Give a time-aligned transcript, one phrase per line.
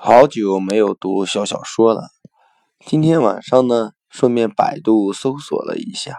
[0.00, 2.10] 好久没有读小小说了，
[2.86, 6.14] 今天晚上呢，顺便百度搜索了一下，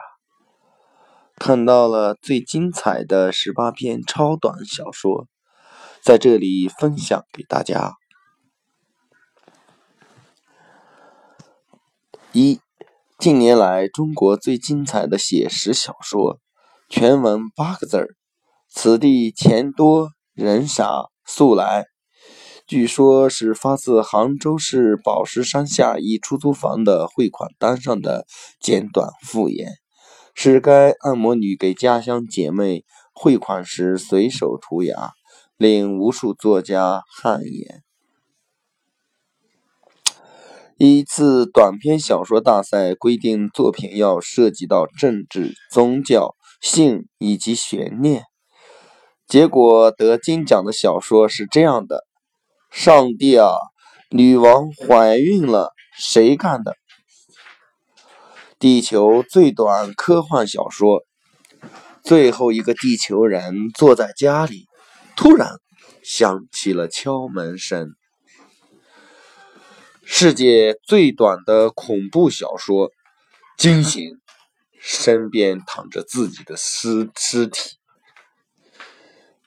[1.37, 5.27] 看到了最精彩的十八篇超短小说，
[6.03, 7.93] 在这里分享给大家。
[12.33, 12.59] 一，
[13.17, 16.41] 近年来中国最精彩的写实小说，
[16.89, 18.09] 全文八个字儿：
[18.67, 21.85] 此地钱多人傻，速来。
[22.69, 28.27] 据说，是发自杭州市宝石山下一出租房的汇款单上的
[28.61, 29.71] 简短附言，
[30.35, 35.13] 是该按摩女给家乡姐妹汇款时随手涂鸦，
[35.57, 37.81] 令无数作家汗颜。
[40.77, 48.25] 一次短篇小说大赛规定，作品要涉及到政治、宗教、性以及悬念，
[49.27, 52.05] 结果得金奖的小说是这样的。
[52.71, 53.49] 上帝啊！
[54.11, 56.75] 女王怀孕了，谁干的？
[58.57, 61.03] 地球最短科幻小说，
[62.03, 64.67] 最后一个地球人坐在家里，
[65.15, 65.59] 突然
[66.03, 67.95] 响起了敲门声。
[70.03, 72.89] 世界最短的恐怖小说，
[73.57, 74.11] 惊醒，
[74.79, 77.77] 身边躺着自己的尸尸体。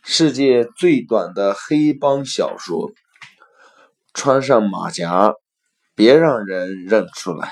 [0.05, 2.93] 世界最短的黑帮小说。
[4.15, 5.35] 穿上马甲，
[5.95, 7.51] 别让人认出来。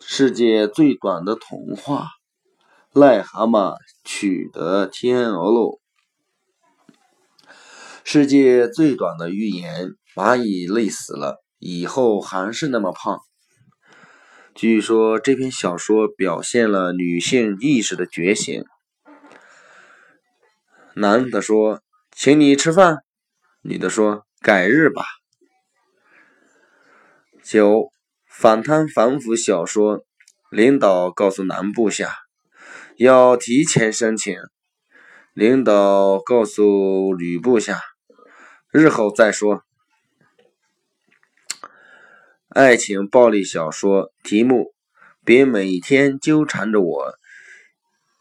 [0.00, 2.08] 世界最短的童话，
[2.92, 5.80] 癞蛤蟆取得天鹅肉。
[8.02, 13.20] 世界最短的预言，蚂蚁累死了，以后还是那么胖。
[14.54, 18.64] 据说这篇小说表现了女性意识的觉醒。
[20.94, 21.80] 男的说
[22.14, 22.98] ：“请你吃饭。”
[23.66, 25.02] 女的说：“改日吧。”
[27.42, 27.90] 九
[28.28, 30.04] 反贪反腐小说，
[30.50, 32.14] 领导告诉男部下
[32.96, 34.36] 要提前申请，
[35.32, 37.80] 领导告诉女部下
[38.70, 39.62] 日后再说。
[42.50, 44.74] 爱情暴力小说题目：
[45.24, 47.14] 别每天纠缠着我。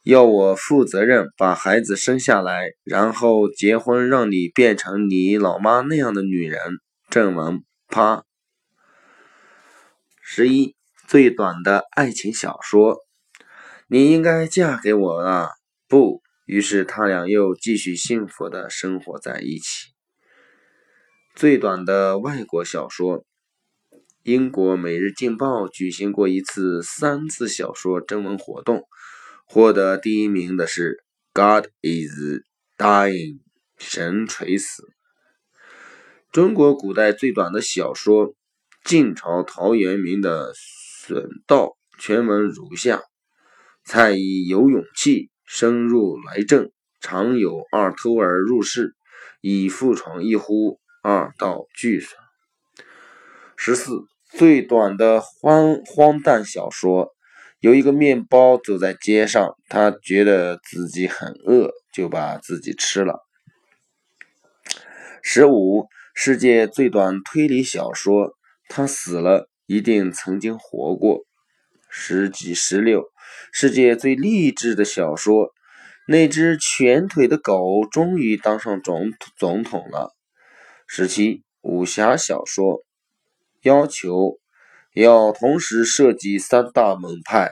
[0.03, 6.59] 要我负责任把孩子生下来，然后结婚，让你变成你老妈那样的女人。
[7.09, 8.25] 正文啪。
[10.21, 10.75] 十一
[11.07, 12.97] 最短的爱情小说，
[13.87, 15.47] 你应该嫁给我啊！
[15.87, 19.93] 不，于是他俩又继续幸福的生活在一起。
[21.33, 23.23] 最短的外国小说，
[24.23, 28.83] 英国《每日镜报》举行过一次三字小说征文活动。
[29.53, 31.03] 获得第一名的是
[31.61, 32.41] 《God is
[32.75, 33.35] Dying》，
[33.77, 34.83] 神垂死。
[36.31, 38.33] 中国古代最短的小说，
[38.83, 41.67] 晋朝陶渊明的《损道》，
[41.99, 43.03] 全文如下：
[43.85, 48.95] 蔡以有勇气，深入来政，常有二偷儿入室，
[49.39, 52.17] 以复闯一呼，二道俱损。
[53.55, 53.91] 十四
[54.31, 57.13] 最短的荒荒诞小说。
[57.63, 63.25] 有一个面包走在街上，他觉得自己很饿，就把自己吃了。
[65.21, 68.33] 十五，世界最短推理小说，
[68.67, 71.21] 他死了，一定曾经活过。
[71.89, 73.05] 十几十六，
[73.53, 75.53] 世界最励志的小说，
[76.05, 80.13] 那只瘸腿的狗终于当上总总统了。
[80.85, 82.83] 十七，武侠小说，
[83.61, 84.37] 要求。
[84.93, 87.49] 要同时涉及三大门派，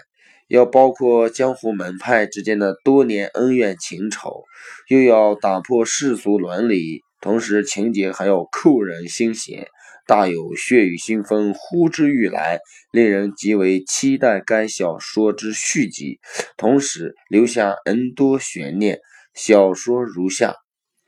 [0.47, 4.43] 要包括江湖门派之间的多年恩怨情仇，
[4.87, 9.67] 又要打破世俗伦理，同时情节还要扣人心弦，
[10.05, 12.59] 大有血雨腥风呼之欲来，
[12.91, 16.19] 令人极为期待该小说之续集，
[16.57, 18.99] 同时留下 N 多悬念。
[19.33, 20.55] 小说如下：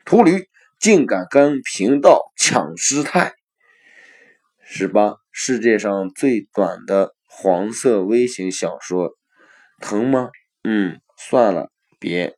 [0.03, 0.47] 秃驴
[0.79, 3.33] 竟敢跟贫道抢师太。
[4.75, 5.17] 十八。
[5.31, 9.11] 世界上最短的黄色微型小说，
[9.79, 10.31] 疼吗？
[10.63, 12.35] 嗯，算了，别。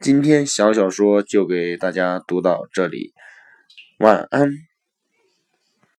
[0.00, 3.12] 今天小小说就给大家读到这里，
[3.98, 4.69] 晚安。